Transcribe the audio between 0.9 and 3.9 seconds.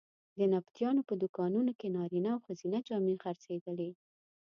په دوکانونو کې نارینه او ښځینه جامې خرڅېدلې.